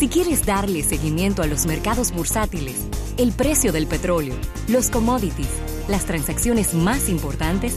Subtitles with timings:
[0.00, 4.34] Si quieres darle seguimiento a los mercados bursátiles, el precio del petróleo,
[4.66, 5.50] los commodities,
[5.88, 7.76] las transacciones más importantes,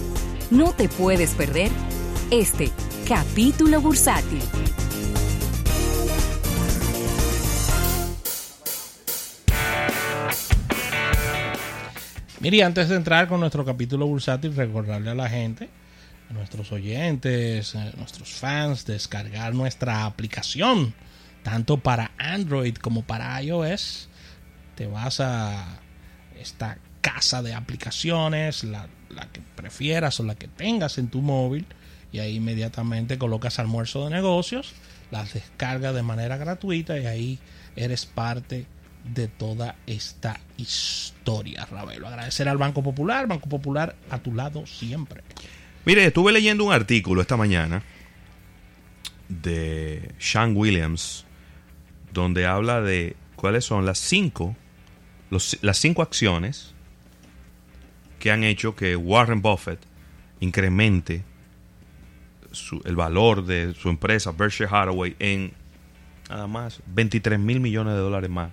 [0.50, 1.70] no te puedes perder
[2.32, 2.72] este
[3.06, 4.40] capítulo bursátil.
[12.40, 15.68] Miri, antes de entrar con nuestro capítulo bursátil, recordarle a la gente,
[16.30, 20.94] a nuestros oyentes, a nuestros fans, descargar nuestra aplicación,
[21.44, 24.10] tanto para Android como para iOS.
[24.76, 25.80] Te vas a
[26.40, 28.88] esta casa de aplicaciones, la,
[29.32, 31.68] que prefieras o la que tengas en tu móvil,
[32.12, 34.74] y ahí inmediatamente colocas almuerzo de negocios,
[35.12, 37.40] las descargas de manera gratuita y ahí
[37.76, 38.66] eres parte
[39.04, 42.08] de toda esta historia, Ravelo.
[42.08, 45.24] Agradecer al Banco Popular, Banco Popular a tu lado siempre.
[45.86, 47.84] Mire, estuve leyendo un artículo esta mañana
[49.28, 51.23] de Sean Williams
[52.14, 54.56] donde habla de cuáles son las cinco,
[55.30, 56.74] los- las cinco acciones
[58.20, 59.80] que han hecho que Warren Buffett
[60.40, 61.24] incremente
[62.52, 65.54] su- el valor de su empresa Berkshire Hathaway en
[66.30, 68.52] nada más 23 mil millones de dólares más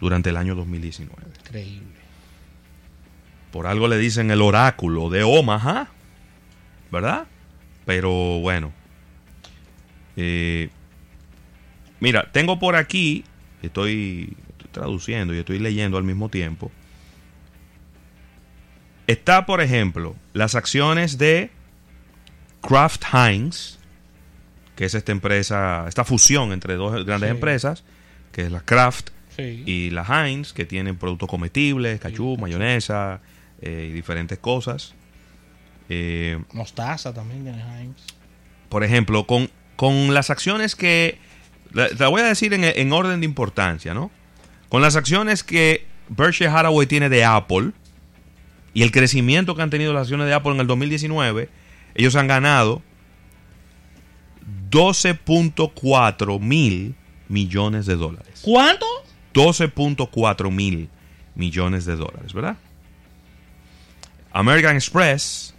[0.00, 1.22] durante el año 2019.
[1.40, 1.86] Increíble.
[3.52, 5.88] Por algo le dicen el oráculo de Omaha,
[6.90, 7.26] ¿verdad?
[7.86, 8.72] Pero bueno.
[10.16, 10.70] Eh,
[12.02, 13.24] mira, tengo por aquí,
[13.62, 16.70] estoy, estoy traduciendo y estoy leyendo al mismo tiempo.
[19.06, 21.50] Está, por ejemplo, las acciones de
[22.60, 23.78] Kraft Heinz,
[24.76, 27.34] que es esta empresa, esta fusión entre dos grandes Sí.
[27.34, 27.84] empresas,
[28.30, 29.62] que es la Kraft Sí.
[29.66, 33.20] y la Heinz, que tienen productos comestibles, cachú, mayonesa
[33.60, 34.94] eh, y diferentes cosas.
[35.88, 37.96] Eh, Mostaza también tiene Heinz.
[38.68, 41.18] por ejemplo, con, con las acciones que...
[41.72, 44.10] La, la voy a decir en, en orden de importancia, ¿no?
[44.68, 47.72] Con las acciones que Berkshire Hathaway tiene de Apple
[48.74, 51.48] y el crecimiento que han tenido las acciones de Apple en el 2019,
[51.94, 52.82] ellos han ganado
[54.70, 56.94] 12.4 mil
[57.28, 58.40] millones de dólares.
[58.42, 58.86] ¿Cuánto?
[59.34, 60.88] 12.4 mil
[61.34, 62.56] millones de dólares, ¿verdad?
[64.32, 65.54] American Express,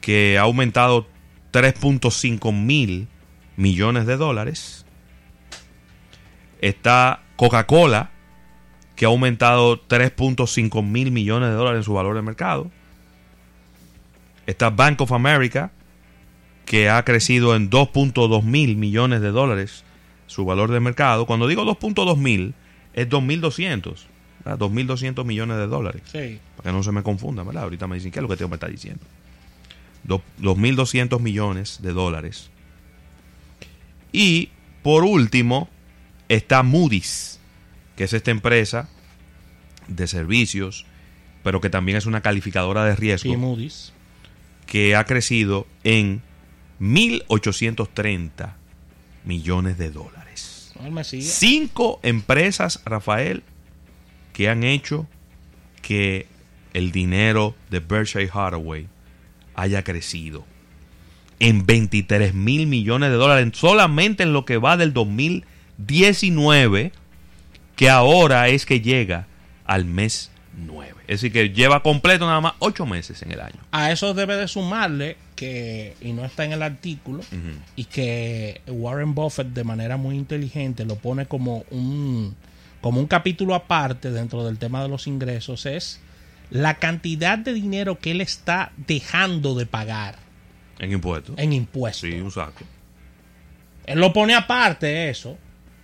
[0.00, 1.06] que ha aumentado
[1.52, 3.08] 3.5 mil
[3.56, 4.85] millones de dólares.
[6.60, 8.10] Está Coca-Cola,
[8.94, 12.70] que ha aumentado 3.5 mil millones de dólares en su valor de mercado.
[14.46, 15.70] Está Bank of America,
[16.64, 19.84] que ha crecido en 2.2 mil millones de dólares
[20.26, 21.26] su valor de mercado.
[21.26, 22.54] Cuando digo 2.2 mil,
[22.94, 23.96] es 2.200.
[24.44, 24.58] ¿verdad?
[24.66, 26.02] 2.200 millones de dólares.
[26.06, 26.38] Sí.
[26.56, 27.64] Para que no se me confunda, ¿verdad?
[27.64, 29.02] Ahorita me dicen, ¿qué es lo que tengo me está diciendo?
[30.04, 32.50] Do- 2.200 millones de dólares.
[34.12, 34.50] Y,
[34.82, 35.68] por último,
[36.28, 37.38] está Moody's,
[37.96, 38.88] que es esta empresa
[39.88, 40.84] de servicios,
[41.42, 43.92] pero que también es una calificadora de riesgo Sí, Moody's.
[44.66, 46.22] que ha crecido en
[46.80, 48.52] 1.830
[49.24, 50.72] millones de dólares.
[50.80, 51.02] No.
[51.04, 53.42] Cinco empresas, Rafael,
[54.32, 55.06] que han hecho
[55.82, 56.26] que
[56.74, 58.88] el dinero de Berkshire Hathaway
[59.54, 60.44] haya crecido
[61.38, 64.92] en 23 mil millones de dólares solamente en lo que va del
[65.78, 66.92] 2019,
[67.76, 69.26] que ahora es que llega
[69.64, 70.94] al mes 9.
[71.08, 73.60] Es decir, que lleva completo nada más 8 meses en el año.
[73.72, 77.22] A eso debe de sumarle que, y no está en el artículo,
[77.76, 82.34] y que Warren Buffett de manera muy inteligente lo pone como un,
[82.80, 86.00] como un capítulo aparte dentro del tema de los ingresos, es
[86.50, 90.16] la cantidad de dinero que él está dejando de pagar
[90.78, 91.34] En impuestos.
[91.38, 92.08] en impuestos.
[92.08, 92.64] Sí, un saco.
[93.84, 95.36] Él lo pone aparte eso.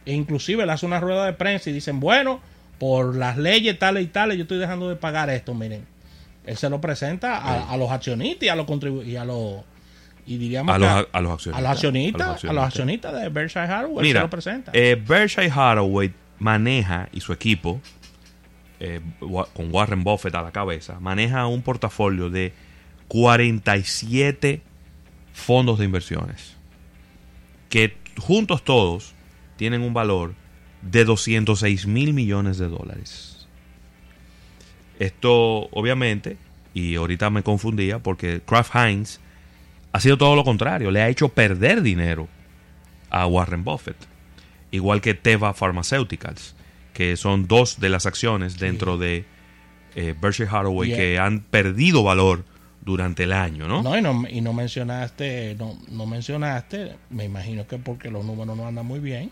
[0.07, 2.41] E inclusive le hace una rueda de prensa y dicen, bueno,
[2.79, 5.87] por las leyes tales y tales, yo estoy dejando de pagar esto, miren.
[6.45, 9.63] Él se lo presenta a, a los accionistas y a los contribu y a los
[10.27, 11.55] y diríamos A los, a los accionistas.
[11.55, 14.71] a los accionistas, a los accionistas de Berkshire Hathaway él se Mira, lo presenta.
[14.75, 17.81] eh, Berkshire Hathaway maneja y su equipo,
[18.81, 22.53] eh, con Warren Buffett a la cabeza, maneja un portafolio de
[23.09, 24.61] 47
[25.33, 26.57] fondos de inversiones
[27.69, 29.15] que juntos todos
[29.57, 30.35] tienen un valor
[30.83, 33.47] de 206 mil millones de dólares.
[34.99, 36.37] Esto, obviamente,
[36.75, 39.21] y ahorita me confundía porque Kraft Heinz
[39.93, 42.29] ha sido todo lo contrario, le ha hecho perder dinero
[43.11, 43.97] a Warren Buffett.
[44.71, 46.55] Igual que Teva Pharmaceuticals,
[46.95, 49.27] que son dos de las acciones dentro de
[49.95, 52.45] eh, Berkshire Hathaway que han perdido valor
[52.81, 53.83] durante el año, ¿no?
[53.83, 58.57] No, y no, y no mencionaste, no, no mencionaste, me imagino que porque los números
[58.57, 59.31] no andan muy bien,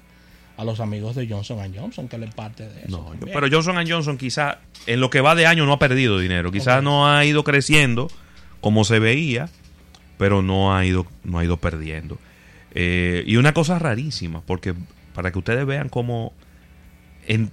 [0.61, 2.89] a los amigos de Johnson Johnson, que le parte de eso.
[2.91, 6.19] No, yo- pero Johnson Johnson quizá en lo que va de año no ha perdido
[6.19, 6.53] dinero.
[6.53, 6.85] Quizás Ok.
[6.85, 8.09] no ha ido creciendo
[8.61, 9.49] como se veía,
[10.19, 12.19] pero no ha ido, no ha ido perdiendo.
[12.75, 14.75] Eh, y una cosa rarísima, porque
[15.15, 16.33] para que ustedes vean cómo
[17.27, 17.51] en-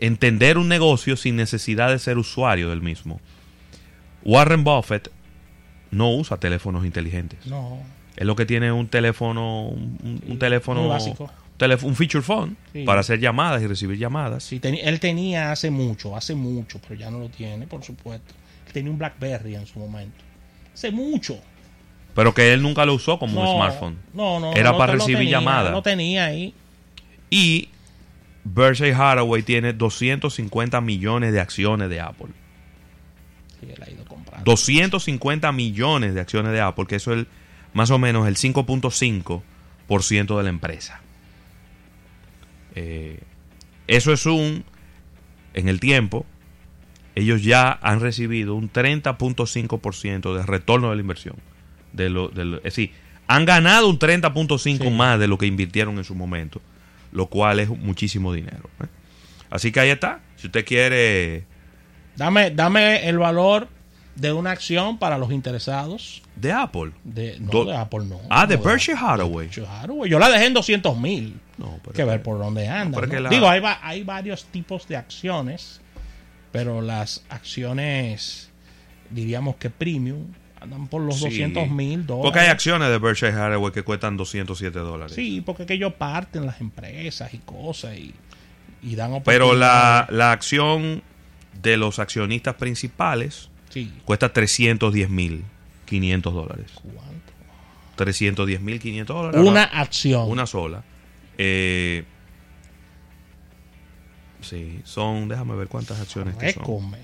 [0.00, 3.20] entender un negocio sin necesidad de ser usuario del mismo.
[4.24, 5.10] Warren Buffett
[5.90, 7.46] no usa teléfonos inteligentes.
[7.46, 7.78] No,
[8.16, 11.30] Es lo que tiene un teléfono, un, teléfono, muy básico.
[11.82, 12.84] Un feature phone Sí.
[12.84, 14.44] para hacer llamadas y recibir llamadas.
[14.44, 18.34] sí, él tenía hace mucho, hace mucho, pero ya no lo tiene, por supuesto.
[18.72, 20.24] Tenía un BlackBerry en su momento.
[20.72, 21.38] Hace mucho.
[22.14, 23.98] Pero que él nunca lo usó como un No, smartphone.
[24.14, 24.52] No, no.
[24.54, 25.72] Era no, para recibir tenía, llamadas.
[25.72, 26.54] Lo tenía ahí.
[27.30, 27.68] Y
[28.44, 32.28] Berkshire Hathaway tiene 250 millones de acciones de Apple.
[33.60, 34.44] Sí, él ha ido comprando.
[34.44, 37.28] 250 millones de acciones de Apple, que eso es el-
[37.74, 41.00] más o menos el 5.5% de la empresa.
[42.74, 43.20] Eh,
[43.86, 44.64] eso es un,
[45.54, 46.24] en el tiempo,
[47.14, 51.36] ellos ya han recibido un 30.5% de retorno de la inversión.
[51.92, 52.92] De lo, de lo- es decir,
[53.26, 54.90] han ganado un 30.5 Sí.
[54.90, 56.60] más de lo que invirtieron en su momento,
[57.12, 58.70] lo cual es muchísimo dinero.
[58.82, 58.86] ¿eh?
[59.50, 60.20] Así que ahí está.
[60.36, 61.44] Si usted quiere
[62.16, 63.68] Dame, dame el valor
[64.16, 66.22] de una acción para los interesados.
[66.36, 68.20] de Apple, De, no, Do- de Apple no.
[68.30, 69.46] Ah, de Berkshire Hathaway.
[69.46, 70.10] Berkshire Hathaway.
[70.10, 71.38] Yo la dejé en 200 mil.
[71.58, 73.00] No, pero que ver por dónde anda.
[73.28, 75.80] Digo, hay, va- hay varios tipos de acciones,
[76.52, 78.50] pero las acciones,
[79.10, 80.26] diríamos que premium,
[80.60, 81.24] andan por los Sí.
[81.24, 82.24] 200 mil dólares.
[82.24, 85.14] Porque hay acciones de Berkshire Hathaway que cuestan 207 dólares.
[85.14, 88.14] Sí, porque que ellos parten las empresas y cosas y,
[88.82, 91.02] y dan Pero la, la acción
[91.62, 93.92] de los accionistas principales Sí.
[94.04, 95.44] cuesta 310 mil
[95.86, 96.70] 500 dólares.
[96.74, 97.32] ¿Cuánto?
[97.96, 99.40] 310 mil 500 dólares.
[99.40, 100.28] Una acción.
[100.30, 100.82] Una sola.
[101.38, 102.04] Eh,
[104.40, 106.94] sí, son, déjame ver cuántas acciones que son.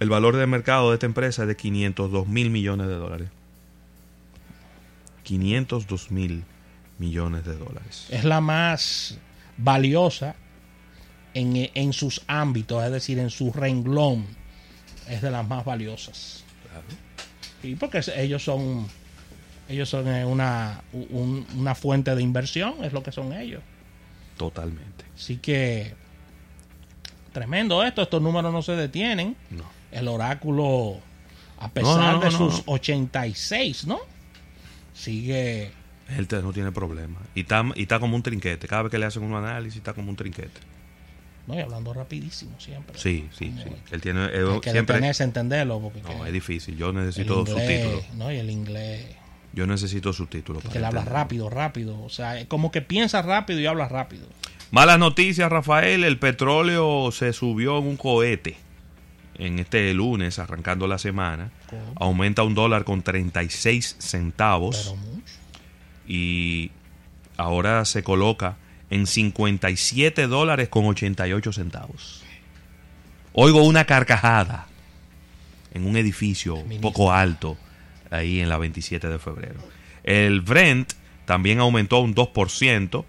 [0.00, 3.28] El valor de mercado de esta empresa es de 502 mil millones de dólares.
[5.22, 6.44] 502 mil
[6.98, 8.06] millones de dólares.
[8.10, 9.18] Es la más
[9.56, 10.34] valiosa
[11.32, 14.26] en, en sus ámbitos, es decir, en su renglón.
[15.08, 16.44] Es de las más valiosas.
[17.62, 18.86] Y porque ellos son
[19.68, 23.62] ellos son eh, una, un- una fuente de inversión, es lo que son ellos.
[24.36, 25.04] Totalmente.
[25.16, 25.94] Así que
[27.32, 29.36] tremendo esto, estos números no se detienen.
[29.50, 29.64] No.
[29.92, 30.98] El oráculo,
[31.58, 32.72] a pesar No, no, de sus no.
[32.74, 34.00] 86, ¿no?
[34.92, 35.72] Sigue
[36.08, 37.20] Él no tiene problema.
[37.34, 38.66] Y está, y está como un trinquete.
[38.68, 40.60] Cada vez que le hacen un análisis está como un trinquete.
[41.46, 42.98] No y hablando rapidísimo siempre.
[42.98, 43.70] Sí, sí, Como sí.
[43.92, 44.24] Él tiene...
[44.26, 44.94] eh, Hay que siempre...
[44.96, 46.76] detenerse a entenderlo porque No, es difícil.
[46.76, 48.14] Yo necesito inglés, subtítulos.
[48.14, 49.06] no y el inglés
[49.52, 50.62] Yo necesito subtítulos.
[50.64, 54.26] que le habla rápido, rápido, o sea, es como que piensa rápido y habla rápido.
[54.70, 56.02] Malas noticias, Rafael.
[56.02, 58.56] El petróleo se subió en un cohete
[59.38, 61.50] en este lunes, arrancando la semana.
[61.70, 61.92] ¿Cómo?
[61.96, 64.76] Aumenta un dólar con 36 centavos.
[64.94, 65.34] Pero mucho.
[66.08, 66.70] y
[67.36, 68.56] ahora se coloca
[68.90, 72.22] en 57 dólares con 88 centavos.
[73.32, 74.66] Oigo una carcajada
[75.72, 77.56] en un edificio un poco alto
[78.10, 79.60] ahí en la 27 de febrero.
[80.04, 80.92] El Brent
[81.24, 83.04] también aumentó un 2%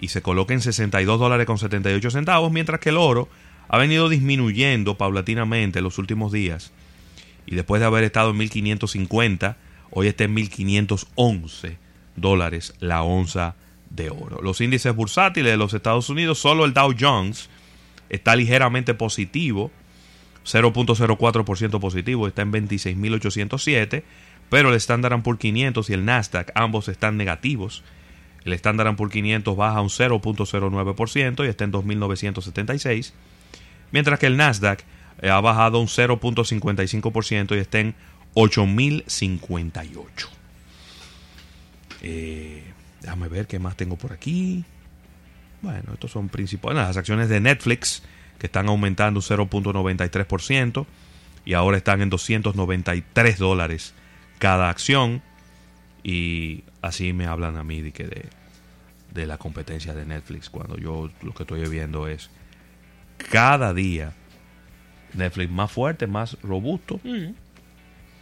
[0.00, 3.28] y se coloca en 62 dólares con 78 centavos, mientras que el oro
[3.68, 6.72] ha venido disminuyendo paulatinamente en los últimos días
[7.46, 9.56] y después de haber estado en 1550,
[9.90, 11.78] hoy está en 1511
[12.14, 13.54] dólares la onza
[13.90, 14.40] de oro.
[14.42, 17.48] Los índices bursátiles de los Estados Unidos, solo el Dow Jones
[18.08, 19.70] está ligeramente positivo,
[20.44, 24.02] 0.04% positivo, está en 26.807,
[24.48, 27.82] pero el Standard Poor's 500 y el Nasdaq ambos están negativos.
[28.44, 33.12] El Standard Poor's 500 baja un 0.09% y está en 2.976,
[33.90, 34.84] mientras que el Nasdaq
[35.20, 37.94] eh, ha bajado un 0.55% y está en
[38.34, 40.28] 8.058.
[42.00, 42.62] Eh,
[43.00, 44.64] déjame ver qué más tengo por aquí.
[45.62, 46.76] Bueno, estos son principales.
[46.82, 48.02] Las acciones de Netflix,
[48.38, 50.86] que están aumentando un 0.93%
[51.44, 53.94] y ahora están en 293 dólares
[54.38, 55.22] cada acción.
[56.02, 58.28] Y así me hablan a mí de, que
[59.12, 62.30] de, la competencia de Netflix, cuando yo lo que estoy viendo es
[63.30, 64.12] cada día
[65.14, 67.00] Netflix más fuerte, más robusto.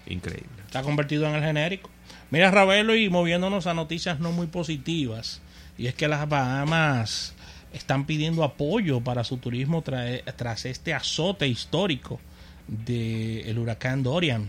[0.06, 0.48] Increíble.
[0.64, 1.90] Está convertido en el genérico.
[2.30, 5.40] Mira, Ravelo, y moviéndonos a noticias no muy positivas,
[5.78, 7.34] y es que las Bahamas
[7.72, 12.20] están pidiendo apoyo para su turismo tra- tras este azote histórico
[12.66, 14.48] del huracán Dorian.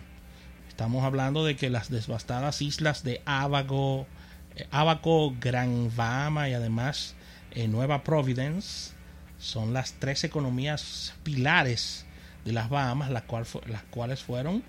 [0.70, 4.08] Estamos hablando de que las devastadas islas de Ábaco,
[4.56, 7.16] eh, Ábaco, Gran Bahama y además
[7.52, 8.94] eh, Nueva Providence
[9.40, 12.06] son las tres economías pilares
[12.46, 14.64] de las Bahamas, las, cual las cuales fueron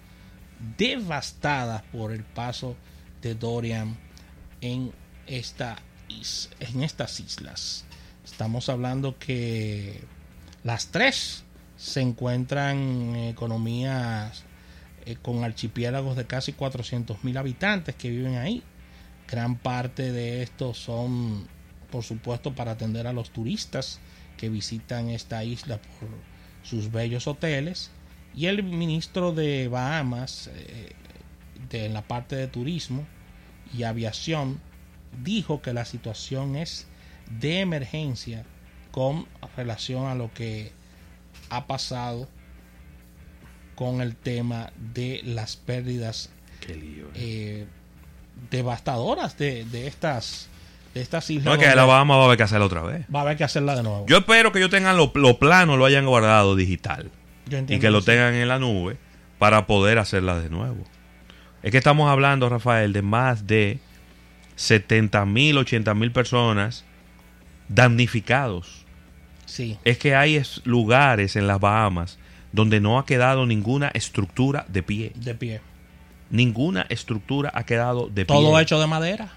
[0.76, 2.76] devastadas por el paso
[3.22, 3.96] de Dorian
[4.60, 4.92] en,
[5.26, 5.76] esta
[6.60, 7.84] en estas islas.
[8.24, 10.02] Estamos hablando que
[10.64, 11.44] las tres
[11.76, 14.44] se encuentran en economías
[15.06, 18.62] eh, con archipiélagos de casi 400 mil habitantes que viven ahí.
[19.30, 21.46] Gran parte de estos son,
[21.90, 24.00] por supuesto, para atender a los turistas
[24.36, 26.08] que visitan esta isla por
[26.62, 27.90] sus bellos hoteles.
[28.35, 30.92] Y el ministro de Bahamas, eh,
[31.70, 33.06] de, en la parte de turismo
[33.76, 34.61] y aviación,
[35.23, 36.87] dijo que la situación es
[37.40, 38.44] de emergencia
[38.90, 40.73] con relación a lo que
[41.50, 42.28] ha pasado
[43.75, 46.30] con el tema de las pérdidas
[46.68, 47.06] lío.
[47.06, 47.11] eh.
[47.14, 47.66] eh,
[48.50, 50.49] devastadoras de, de estas
[50.94, 51.44] de estas islas.
[51.44, 53.06] No es que la Bahama va a haber que hacerla otra vez.
[53.14, 54.06] va a haber que hacerla de nuevo.
[54.06, 57.11] Yo espero que ellos tengan los los planos, lo hayan guardado digital.
[57.48, 58.96] Yo y que lo tengan en la nube
[59.38, 60.84] para poder hacerla de nuevo.
[61.62, 63.78] Es que estamos hablando, Rafael, de más de
[64.56, 66.84] 70 mil, 80 mil personas
[67.68, 68.84] damnificados.
[69.46, 72.18] Sí, Es que hay es- lugares en las Bahamas
[72.52, 75.12] donde no ha quedado ninguna estructura de pie.
[75.14, 75.60] de pie.
[76.30, 78.62] Ninguna estructura ha quedado de Todo pie.
[78.62, 79.32] hecho de madera.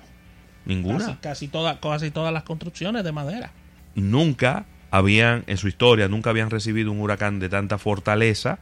[0.66, 1.00] Ninguna.
[1.06, 3.52] Casi, casi, toda- casi todas las construcciones de madera.
[3.94, 8.60] nunca habían, en su historia, nunca habían recibido un huracán de tanta fortaleza.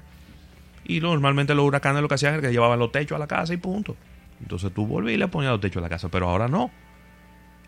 [0.86, 3.54] Y normalmente los huracanes lo que hacían era que llevaban los techos a la casa
[3.54, 3.98] y punto.
[4.40, 6.72] Entonces tú volvías y le ponías los techos a la casa, pero ahora no.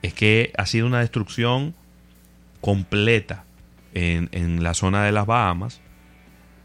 [0.02, 1.74] Es que ha sido una destrucción
[2.62, 3.44] completa
[3.94, 5.82] en, en la zona de las Bahamas.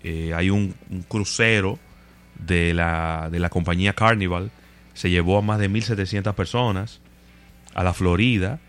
[0.02, 0.74] Eh, hay un,
[1.08, 1.78] crucero
[2.38, 4.50] de la, de la compañía Carnival,
[4.94, 7.00] se llevó a más de 1.700 personas
[7.74, 8.60] a la Florida,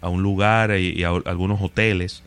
[0.00, 2.22] a un lugar y, y a algunos hoteles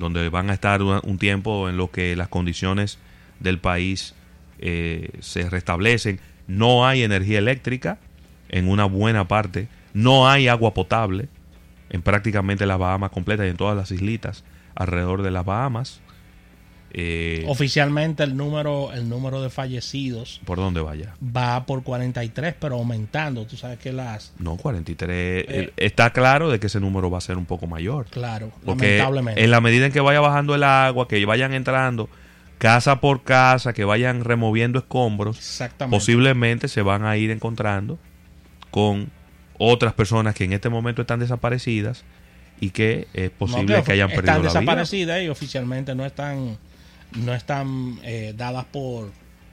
[0.00, 2.98] donde van a estar un, tiempo en lo que las condiciones
[3.38, 4.14] del país
[4.58, 6.18] eh, se restablecen.
[6.48, 7.98] No hay energía eléctrica
[8.48, 11.28] en una buena parte, no hay agua potable
[11.90, 14.42] en prácticamente las Bahamas completas y en todas las islitas
[14.74, 16.00] alrededor de las Bahamas.
[16.92, 21.14] Eh, Oficialmente el número, el número de fallecidos ¿Por dónde vaya?
[21.24, 23.46] va por 43, pero aumentando.
[23.46, 24.32] Tú sabes que las...
[24.38, 25.44] No, 43.
[25.48, 25.72] Eh.
[25.76, 28.06] está claro de que ese número va a ser un poco mayor.
[28.06, 29.44] Claro, Porque lamentablemente.
[29.44, 32.08] en la medida en que vaya bajando el agua, que vayan entrando
[32.58, 35.38] casa por casa, que vayan removiendo escombros,
[35.88, 37.98] posiblemente se van a ir encontrando
[38.70, 39.10] con
[39.58, 42.04] otras personas que en este momento están desaparecidas
[42.60, 44.60] y que es posible No, que hayan perdido están la vida.
[44.60, 46.58] desaparecidas y oficialmente no están
[47.16, 49.12] no están eh, dadas por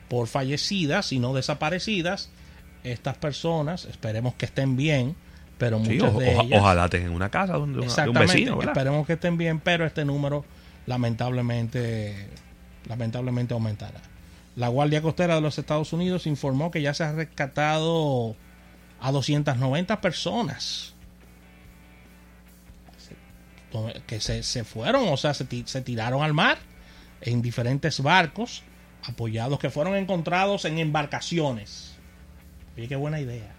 [0.09, 2.29] por fallecidas sino desaparecidas.
[2.83, 5.15] Estas personas esperemos que estén bien
[5.57, 8.57] pero Sí, muchas o- de ellas ojalá tengan una casa donde de un exactamente vecino,
[8.57, 8.73] ¿verdad?
[8.77, 10.45] esperemos que estén bien pero este número
[10.85, 12.29] lamentablemente
[12.87, 13.99] lamentablemente aumentará.
[14.55, 18.35] La Guardia Costera de los Estados Unidos informó que ya se ha rescatado
[19.01, 20.93] a 290 personas
[24.07, 26.57] que se, se fueron, o sea, se, se tiraron al mar
[27.21, 28.63] en diferentes barcos
[29.03, 31.95] apoyados que fueron encontrados en embarcaciones.
[32.75, 33.53] Oye, qué buena idea.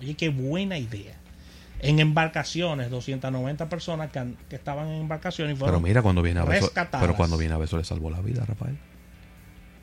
[0.00, 1.14] Oye, qué buena idea.
[1.80, 6.22] En embarcaciones, 290 personas que, han- que estaban en embarcaciones y Pero fueron mira, cuando
[6.22, 7.04] viene a ver, eso- rescatadas.
[7.06, 8.78] pero cuando viene a ver, eso le salvó la vida, Rafael.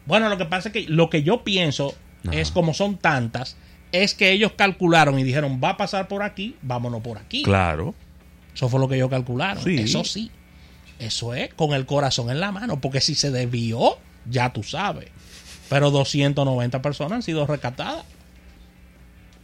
[0.06, 1.94] Bueno, lo que pasa es que lo que yo pienso
[2.28, 2.36] Ajá.
[2.40, 3.56] es como son tantas,
[3.92, 7.44] es que ellos calcularon y dijeron, va a pasar por aquí, vámonos por aquí.
[7.44, 7.94] Claro.
[8.56, 9.64] Eso fue lo que ellos calcularon.
[9.64, 9.76] Sí.
[9.78, 10.32] Eso sí.
[11.02, 13.98] Eso es con el corazón en la mano, porque si se desvió,
[14.30, 15.10] ya tú sabes.
[15.68, 18.06] Pero 290 personas han sido rescatadas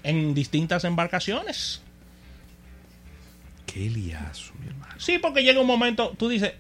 [0.03, 1.81] en distintas embarcaciones.
[3.65, 4.93] Qué liazo, mi hermano.
[4.99, 6.53] Sí, porque llega un momento, tú dices,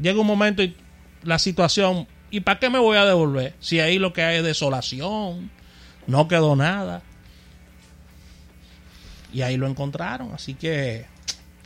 [0.00, 0.74] llega un momento y
[1.22, 3.54] la situación, ¿y para qué me voy a devolver?
[3.60, 5.50] Si ahí lo que hay es desolación,
[6.06, 7.02] no quedó nada.
[9.34, 11.04] Y ahí lo encontraron, así que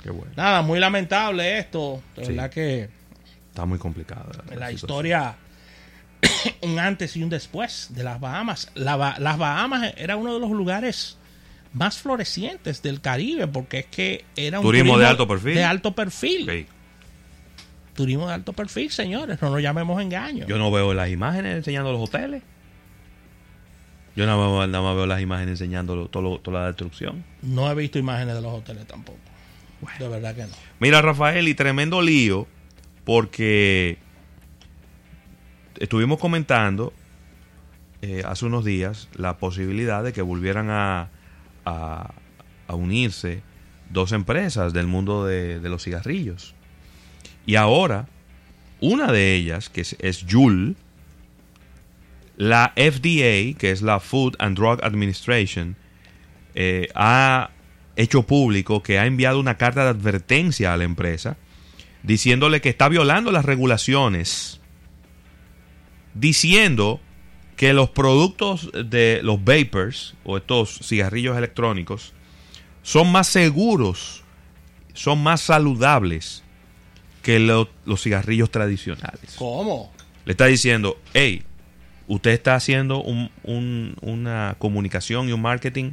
[0.05, 0.31] Qué bueno.
[0.37, 2.01] nada, muy lamentable esto.
[2.15, 2.33] De Sí.
[2.33, 2.89] verdad que
[3.49, 4.27] Está muy complicada.
[4.51, 5.35] en la historia
[6.63, 8.71] un antes y un después de las Bahamas.
[8.75, 11.17] La Ba- las Bahamas era uno de los lugares
[11.73, 15.55] más florecientes del Caribe porque es que era un Turismo de alto perfil.
[15.55, 16.67] De alto perfil.
[17.95, 20.47] Turismo de alto perfil, señores, no nos llamemos engaño.
[20.47, 22.43] Yo no veo las imágenes enseñando los hoteles.
[24.17, 27.25] Yo nada más, nada más veo las imágenes enseñando lo- todo toda la destrucción.
[27.43, 29.19] No he visto imágenes de los hoteles tampoco.
[29.99, 30.49] De verdad que no.
[30.81, 32.47] Mira, Rafael, y tremendo lío,
[33.05, 33.99] porque
[35.79, 36.93] estuvimos comentando
[38.03, 41.09] eh, hace unos días la posibilidad de que volvieran a,
[41.65, 42.13] a-
[42.67, 43.43] a unirse
[43.91, 46.55] dos empresas del mundo de, de los cigarrillos.
[47.47, 48.07] Y ahora,
[48.81, 50.77] una de ellas, que es, es Juul,
[52.37, 55.77] la FDA, que es la Food and Drug Administration,
[56.55, 57.51] eh, ha
[57.97, 61.37] hecho público que ha enviado una carta de advertencia a la empresa
[62.03, 64.61] diciéndole que está violando las regulaciones,
[66.15, 67.01] diciendo
[67.57, 72.13] que los productos de los vapors o estos cigarrillos electrónicos
[72.83, 74.23] son más seguros,
[74.93, 76.43] son más saludables
[77.23, 79.35] que lo- los cigarrillos tradicionales.
[79.39, 79.93] ¿Cómo?
[80.27, 81.43] Le está diciendo, hey,
[82.07, 85.93] usted está haciendo un- un- una comunicación y un marketing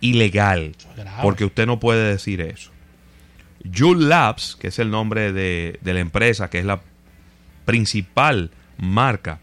[0.00, 0.72] ilegal.
[0.76, 0.86] Es.
[1.22, 2.70] Porque usted no puede decir eso.
[3.76, 6.80] Juul Labs, que es el nombre de, de la empresa, que es la
[7.66, 9.38] principal marca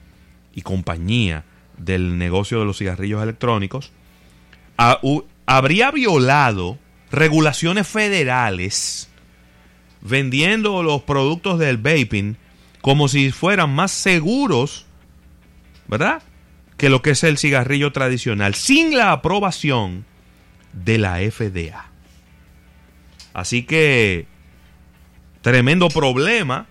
[0.55, 1.43] y compañía
[1.77, 3.91] del negocio de los cigarrillos electrónicos,
[5.03, 6.79] u- habría violado
[7.11, 9.09] regulaciones federales
[10.01, 12.37] vendiendo los productos del vaping
[12.81, 14.85] como si fueran más seguros,
[15.87, 16.21] ¿verdad?
[16.77, 20.05] Que lo que es el cigarrillo tradicional, sin la aprobación
[20.73, 21.85] de la FDA.
[23.33, 24.27] Así que,
[25.41, 26.67] tremendo problema.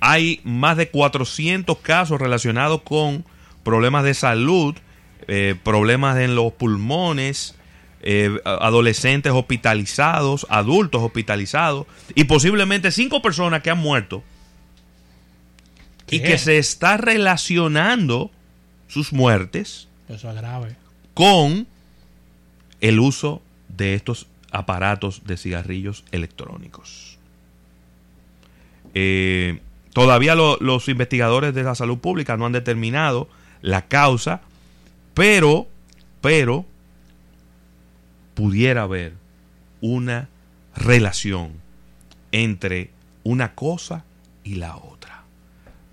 [0.00, 3.24] Hay más de 400 casos relacionados con
[3.64, 4.76] problemas de salud,
[5.26, 7.56] eh, problemas en los pulmones,
[8.00, 14.22] eh, adolescentes hospitalizados, adultos hospitalizados y posiblemente cinco personas que han muerto
[16.08, 18.30] y que se está relacionando
[18.86, 20.76] sus muertes Eso es grave.
[21.12, 21.66] con
[22.80, 27.18] el uso de estos aparatos de cigarrillos electrónicos.
[28.94, 29.60] Eh,
[29.92, 33.28] todavía lo- los investigadores de la salud pública no han determinado
[33.62, 34.40] la causa,
[35.14, 35.66] pero,
[36.20, 36.64] pero
[38.34, 39.14] pudiera haber
[39.80, 40.28] una
[40.76, 41.52] relación
[42.32, 42.90] entre
[43.24, 44.04] una cosa
[44.44, 45.22] y la otra.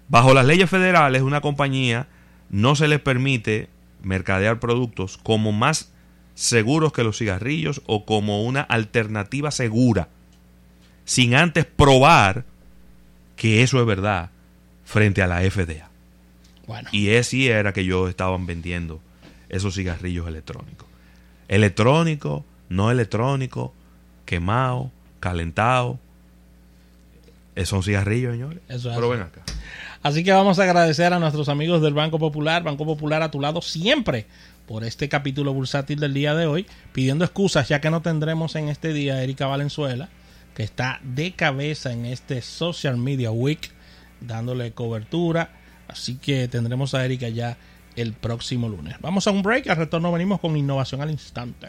[0.07, 2.07] Bajo las leyes federales, una compañía
[2.49, 3.69] no se les permite
[4.03, 5.91] mercadear productos como más
[6.35, 10.09] seguros que los cigarrillos o como una alternativa segura,
[11.05, 12.45] sin antes probar
[13.35, 14.29] que eso es verdad
[14.83, 15.89] frente a la FDA.
[16.67, 19.01] Bueno, Y así era que yo estaban vendiendo
[19.49, 20.87] esos cigarrillos electrónicos.
[21.47, 23.73] Electrónico, no electrónico,
[24.25, 25.99] quemado, calentado.
[27.63, 28.59] Son cigarrillos, señores.
[28.67, 29.41] Eso es Pero ven acá.
[30.05, 33.41] Así que vamos a agradecer a nuestros amigos del Banco Popular, Banco Popular a tu
[33.41, 34.27] lado siempre
[34.67, 38.69] por este capítulo bursátil del día de hoy, pidiendo excusas ya que no tendremos en
[38.69, 40.09] este día a Erika Valenzuela,
[40.53, 43.71] que está de cabeza en este Social Media Week,
[44.21, 45.49] dándole cobertura.
[45.87, 47.57] Así que tendremos a Erika ya
[47.95, 48.97] el próximo lunes.
[49.01, 51.65] Vamos a un break, al retorno venimos con innovación al instante.